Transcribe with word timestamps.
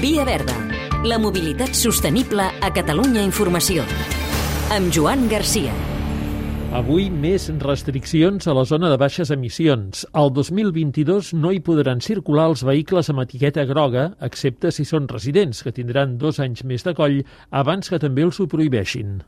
Via 0.00 0.24
Verda. 0.24 0.54
La 1.04 1.18
mobilitat 1.20 1.74
sostenible 1.76 2.40
a 2.40 2.68
Catalunya 2.72 3.20
Informació. 3.20 3.82
Amb 4.72 4.88
Joan 4.96 5.26
Garcia. 5.28 5.74
Avui 6.72 7.10
més 7.12 7.50
restriccions 7.60 8.48
a 8.48 8.54
la 8.56 8.64
zona 8.64 8.88
de 8.88 8.96
baixes 8.96 9.28
emissions. 9.34 10.06
Al 10.16 10.32
2022 10.32 11.34
no 11.36 11.52
hi 11.52 11.60
podran 11.60 12.00
circular 12.00 12.48
els 12.48 12.64
vehicles 12.64 13.12
amb 13.12 13.26
etiqueta 13.26 13.66
groga, 13.68 14.14
excepte 14.24 14.72
si 14.72 14.88
són 14.88 15.10
residents, 15.10 15.60
que 15.60 15.76
tindran 15.76 16.16
dos 16.16 16.40
anys 16.40 16.64
més 16.64 16.86
de 16.86 16.96
coll 16.96 17.20
abans 17.50 17.92
que 17.92 18.00
també 18.00 18.24
els 18.24 18.40
ho 18.40 18.48
prohibeixin. 18.48 19.18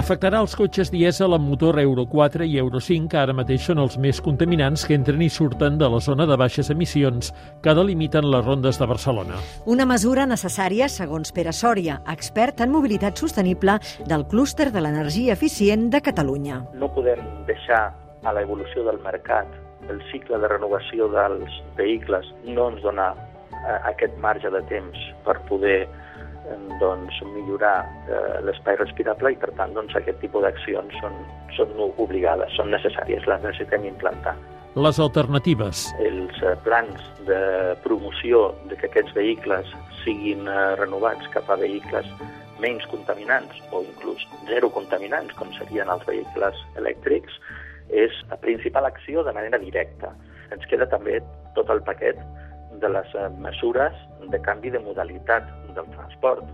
Afectarà 0.00 0.38
els 0.40 0.54
cotxes 0.56 0.88
dièsel 0.88 1.34
amb 1.36 1.44
motor 1.50 1.76
Euro 1.82 2.06
4 2.08 2.46
i 2.48 2.54
Euro 2.56 2.80
5, 2.80 3.10
que 3.12 3.18
ara 3.20 3.34
mateix 3.36 3.66
són 3.68 3.82
els 3.82 3.98
més 4.00 4.22
contaminants 4.24 4.86
que 4.88 4.94
entren 4.96 5.20
i 5.20 5.28
surten 5.28 5.76
de 5.76 5.90
la 5.92 5.98
zona 6.00 6.24
de 6.24 6.38
baixes 6.40 6.70
emissions 6.72 7.28
que 7.60 7.74
delimiten 7.76 8.30
les 8.32 8.46
rondes 8.46 8.80
de 8.80 8.88
Barcelona. 8.88 9.36
Una 9.68 9.84
mesura 9.84 10.24
necessària, 10.30 10.88
segons 10.88 11.34
Pere 11.36 11.52
Sòria, 11.52 11.98
expert 12.08 12.62
en 12.64 12.72
mobilitat 12.72 13.20
sostenible 13.20 13.76
del 14.08 14.24
clúster 14.30 14.70
de 14.72 14.80
l'energia 14.80 15.36
eficient 15.36 15.90
de 15.92 16.00
Catalunya. 16.00 16.62
No 16.80 16.88
podem 16.96 17.20
deixar 17.50 17.90
a 18.24 18.32
l'evolució 18.32 18.86
del 18.88 19.04
mercat 19.04 19.52
el 19.92 20.00
cicle 20.08 20.40
de 20.40 20.48
renovació 20.48 21.10
dels 21.12 21.60
vehicles 21.76 22.32
no 22.48 22.70
ens 22.72 22.80
dona 22.86 23.12
eh, 23.12 23.78
aquest 23.92 24.16
marge 24.24 24.48
de 24.48 24.64
temps 24.72 25.08
per 25.28 25.36
poder 25.52 25.82
doncs, 26.80 27.20
millorar 27.34 27.84
eh, 28.08 28.38
l'espai 28.46 28.78
respirable 28.80 29.34
i, 29.34 29.38
per 29.40 29.52
tant, 29.58 29.74
doncs, 29.76 29.96
aquest 29.98 30.20
tipus 30.22 30.44
d'accions 30.46 30.96
són, 31.02 31.16
són 31.56 31.76
obligades, 31.90 32.54
són 32.58 32.72
necessàries, 32.74 33.26
les 33.28 33.46
necessitem 33.46 33.86
implantar. 33.90 34.36
Les 34.78 35.00
alternatives. 35.02 35.88
Els 35.98 36.42
eh, 36.46 36.54
plans 36.66 37.06
de 37.26 37.40
promoció 37.82 38.50
de 38.70 38.78
que 38.78 38.86
aquests 38.86 39.16
vehicles 39.16 39.72
siguin 40.04 40.46
eh, 40.46 40.60
renovats 40.78 41.26
cap 41.34 41.50
a 41.50 41.58
vehicles 41.58 42.06
menys 42.62 42.84
contaminants 42.92 43.56
o 43.72 43.82
inclús 43.82 44.22
zero 44.46 44.70
contaminants, 44.70 45.34
com 45.34 45.50
serien 45.56 45.90
els 45.90 46.04
vehicles 46.06 46.60
elèctrics, 46.78 47.40
és 47.90 48.14
la 48.30 48.38
principal 48.38 48.86
acció 48.86 49.24
de 49.26 49.34
manera 49.34 49.58
directa. 49.58 50.12
Ens 50.54 50.66
queda 50.70 50.86
també 50.90 51.18
tot 51.56 51.70
el 51.74 51.82
paquet 51.86 52.20
de 52.80 52.88
les 52.88 53.14
eh, 53.14 53.28
mesures 53.38 53.96
de 54.30 54.40
canvi 54.42 54.70
de 54.70 54.80
modalitat 54.84 55.46
del 55.74 55.86
transport, 55.96 56.44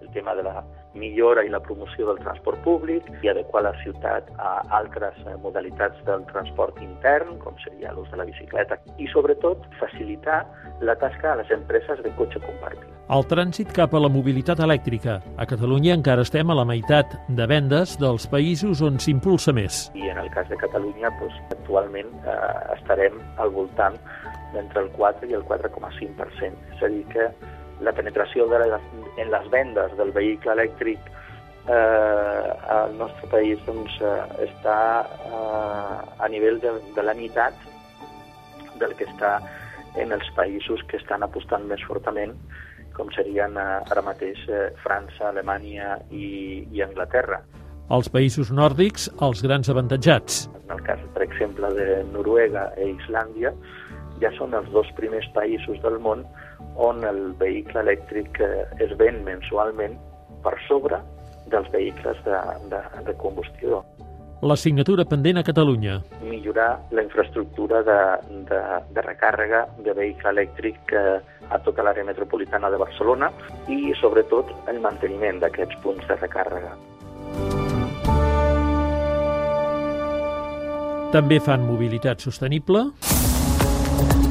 el 0.00 0.10
tema 0.12 0.34
de 0.34 0.42
la 0.46 0.64
millora 0.96 1.44
i 1.44 1.50
la 1.52 1.60
promoció 1.60 2.08
del 2.08 2.18
transport 2.24 2.58
públic 2.64 3.06
i 3.22 3.30
adequar 3.30 3.62
la 3.66 3.74
ciutat 3.82 4.28
a 4.40 4.58
altres 4.78 5.16
eh, 5.26 5.36
modalitats 5.42 6.00
del 6.08 6.24
transport 6.32 6.80
intern, 6.82 7.36
com 7.44 7.56
seria 7.64 7.92
l'ús 7.92 8.10
de 8.10 8.20
la 8.20 8.26
bicicleta, 8.28 8.80
i 8.98 9.08
sobretot 9.12 9.64
facilitar 9.80 10.42
la 10.80 10.96
tasca 11.00 11.32
a 11.32 11.40
les 11.40 11.50
empreses 11.54 12.02
de 12.04 12.12
cotxe 12.18 12.40
compartit. 12.44 12.88
El 13.06 13.22
trànsit 13.30 13.70
cap 13.70 13.92
a 13.94 14.00
la 14.02 14.10
mobilitat 14.10 14.58
elèctrica. 14.64 15.20
A 15.38 15.46
Catalunya 15.46 15.94
encara 15.94 16.24
estem 16.26 16.50
a 16.50 16.56
la 16.58 16.64
meitat 16.66 17.12
de 17.28 17.46
vendes 17.46 17.94
dels 18.02 18.26
països 18.32 18.82
on 18.82 18.98
s'impulsa 18.98 19.54
més. 19.54 19.86
I 19.94 20.10
en 20.10 20.18
el 20.24 20.32
cas 20.34 20.48
de 20.50 20.58
Catalunya, 20.58 21.12
doncs, 21.20 21.38
actualment 21.54 22.10
eh, 22.24 22.40
estarem 22.74 23.20
al 23.42 23.54
voltant 23.54 24.00
d'entre 24.56 24.82
el 24.86 24.90
4 24.96 25.28
i 25.30 25.36
el 25.38 25.44
4,5%. 25.46 26.72
És 26.74 26.82
a 26.82 26.90
dir, 26.92 27.04
que 27.12 27.28
la 27.84 27.92
penetració 27.92 28.48
de 28.48 28.64
les, 28.64 28.90
en 29.20 29.30
les 29.30 29.50
vendes 29.52 29.92
del 29.98 30.12
vehicle 30.16 30.54
elèctric 30.56 31.10
eh, 31.68 32.50
al 32.72 32.96
nostre 32.98 33.28
país 33.32 33.60
doncs, 33.66 33.98
eh, 34.00 34.46
està 34.48 34.78
eh, 35.04 36.22
a 36.24 36.28
nivell 36.32 36.60
de, 36.62 36.76
de 36.96 37.04
la 37.04 37.14
meitat 37.18 37.58
del 38.80 38.94
que 38.96 39.08
està 39.08 39.36
en 39.96 40.12
els 40.12 40.28
països 40.36 40.82
que 40.90 40.98
estan 41.00 41.24
apostant 41.24 41.64
més 41.68 41.82
fortament, 41.88 42.34
com 42.96 43.12
serien 43.16 43.56
eh, 43.60 43.68
ara 43.92 44.04
mateix 44.04 44.40
eh, 44.48 44.70
França, 44.84 45.30
Alemanya 45.30 45.96
i, 46.10 46.64
i 46.72 46.84
Anglaterra. 46.84 47.42
Els 47.92 48.08
països 48.10 48.50
nòrdics, 48.50 49.06
els 49.22 49.42
grans 49.46 49.68
avantatjats. 49.70 50.46
En 50.64 50.72
el 50.74 50.80
cas, 50.86 51.02
per 51.14 51.22
exemple, 51.22 51.70
de 51.76 52.00
Noruega 52.10 52.70
i 52.82 52.90
Islàndia, 52.96 53.52
ja 54.22 54.32
són 54.38 54.54
els 54.56 54.68
dos 54.74 54.88
primers 54.98 55.26
països 55.34 55.80
del 55.84 55.98
món 56.02 56.24
on 56.76 57.04
el 57.04 57.32
vehicle 57.40 57.82
elèctric 57.84 58.40
eh, 58.40 58.64
es 58.84 58.96
ven 59.00 59.22
mensualment 59.24 59.96
per 60.44 60.56
sobre 60.68 61.00
dels 61.52 61.68
vehicles 61.72 62.18
de, 62.24 62.40
de, 62.72 62.80
de 63.06 63.14
combustió. 63.22 63.84
L'assignatura 64.44 65.06
pendent 65.08 65.40
a 65.40 65.42
Catalunya. 65.46 65.94
Millorar 66.20 66.82
la 66.92 67.02
infraestructura 67.02 67.80
de, 67.86 68.00
de, 68.50 68.58
de 68.92 69.04
recàrrega 69.06 69.62
de 69.80 69.94
vehicle 69.96 70.34
elèctric 70.34 70.92
eh, 70.92 71.16
a 71.48 71.60
tota 71.64 71.86
l'àrea 71.86 72.04
metropolitana 72.04 72.68
de 72.70 72.80
Barcelona 72.82 73.30
i, 73.72 73.94
sobretot, 74.00 74.52
el 74.68 74.82
manteniment 74.84 75.40
d'aquests 75.40 75.80
punts 75.84 76.04
de 76.10 76.18
recàrrega. 76.20 76.74
També 81.16 81.38
fan 81.40 81.62
mobilitat 81.64 82.20
sostenible. 82.20 82.90
Thank 83.96 84.16
you. 84.16 84.25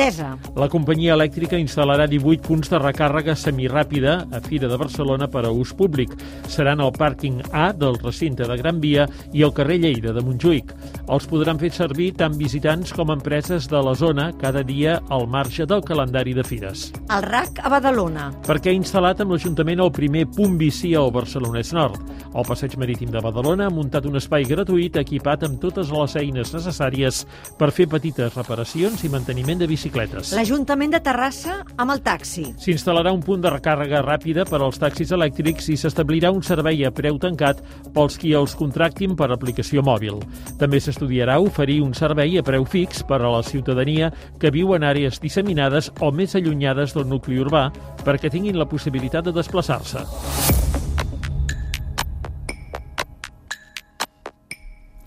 Endesa. 0.00 0.38
La 0.56 0.70
companyia 0.72 1.12
elèctrica 1.12 1.58
instal·larà 1.60 2.06
18 2.08 2.40
punts 2.46 2.70
de 2.72 2.78
recàrrega 2.80 3.34
semiràpida 3.36 4.14
a 4.32 4.38
Fira 4.40 4.68
de 4.70 4.78
Barcelona 4.80 5.26
per 5.28 5.42
a 5.44 5.50
ús 5.52 5.74
públic. 5.76 6.14
Seran 6.48 6.80
el 6.80 6.92
pàrquing 6.96 7.42
A 7.52 7.66
del 7.76 7.98
recinte 8.00 8.46
de 8.48 8.56
Gran 8.56 8.78
Via 8.80 9.04
i 9.36 9.44
el 9.44 9.52
carrer 9.52 9.76
Lleida 9.82 10.14
de 10.16 10.22
Montjuïc. 10.24 10.72
Els 11.04 11.26
podran 11.28 11.60
fer 11.60 11.72
servir 11.76 12.14
tant 12.16 12.38
visitants 12.38 12.94
com 12.96 13.12
empreses 13.12 13.68
de 13.68 13.82
la 13.84 13.92
zona 13.94 14.30
cada 14.40 14.62
dia 14.64 14.96
al 15.10 15.26
marge 15.28 15.66
del 15.68 15.84
calendari 15.84 16.32
de 16.32 16.46
fires. 16.48 16.86
El 17.12 17.26
RAC 17.28 17.60
a 17.60 17.74
Badalona. 17.74 18.30
Perquè 18.48 18.72
ha 18.72 18.78
instal·lat 18.78 19.20
amb 19.20 19.36
l'Ajuntament 19.36 19.84
el 19.84 19.92
primer 19.92 20.24
punt 20.32 20.56
bici 20.56 20.94
al 20.96 21.12
Barcelonès 21.12 21.74
Nord. 21.76 22.00
El 22.30 22.48
Passeig 22.48 22.78
Marítim 22.80 23.12
de 23.12 23.20
Badalona 23.20 23.68
ha 23.68 23.74
muntat 23.74 24.08
un 24.08 24.16
espai 24.16 24.48
gratuït 24.48 24.96
equipat 24.96 25.44
amb 25.44 25.60
totes 25.60 25.92
les 25.92 26.16
eines 26.24 26.56
necessàries 26.56 27.24
per 27.60 27.72
fer 27.74 27.90
petites 27.90 28.32
reparacions 28.38 29.04
i 29.04 29.12
manteniment 29.12 29.60
de 29.60 29.68
bicicletes. 29.90 30.32
L'Ajuntament 30.36 30.92
de 30.94 31.00
Terrassa 31.02 31.60
amb 31.76 31.92
el 31.92 32.02
taxi. 32.02 32.46
S'instal·larà 32.60 33.12
un 33.12 33.22
punt 33.22 33.42
de 33.42 33.50
recàrrega 33.50 34.02
ràpida 34.04 34.46
per 34.48 34.60
als 34.62 34.78
taxis 34.78 35.10
elèctrics 35.12 35.68
i 35.70 35.76
s'establirà 35.76 36.30
un 36.30 36.42
servei 36.42 36.84
a 36.86 36.90
preu 36.90 37.18
tancat 37.18 37.62
pels 37.94 38.18
qui 38.20 38.32
els 38.34 38.54
contractin 38.54 39.16
per 39.16 39.30
aplicació 39.30 39.82
mòbil. 39.82 40.20
També 40.58 40.80
s'estudiarà 40.80 41.40
oferir 41.40 41.80
un 41.82 41.94
servei 41.94 42.38
a 42.38 42.42
preu 42.46 42.64
fix 42.64 43.02
per 43.02 43.20
a 43.20 43.30
la 43.30 43.42
ciutadania 43.42 44.12
que 44.40 44.50
viu 44.50 44.74
en 44.74 44.86
àrees 44.86 45.20
disseminades 45.20 45.90
o 46.00 46.10
més 46.12 46.34
allunyades 46.36 46.94
del 46.94 47.08
nucli 47.08 47.40
urbà 47.40 47.68
perquè 48.04 48.30
tinguin 48.30 48.58
la 48.58 48.68
possibilitat 48.68 49.24
de 49.26 49.34
desplaçar-se. 49.36 50.06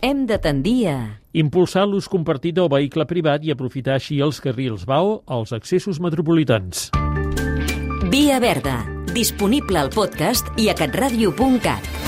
Hem 0.04 0.26
de 0.28 0.38
tendir 0.38 0.80
a... 0.92 1.23
Impulsar 1.34 1.88
l'ús 1.90 2.06
compartit 2.06 2.54
del 2.54 2.68
vehicle 2.70 3.08
privat 3.10 3.42
i 3.42 3.50
aprofitar 3.54 3.96
així 3.98 4.20
els 4.22 4.38
carrils 4.44 4.84
BAO 4.86 5.24
als 5.26 5.56
accessos 5.58 5.98
metropolitans. 5.98 6.92
Via 8.14 8.38
Verda, 8.44 8.78
disponible 9.16 9.82
al 9.82 9.90
podcast 9.90 10.54
i 10.62 10.70
a 10.70 10.78
catradio.cat. 10.78 12.03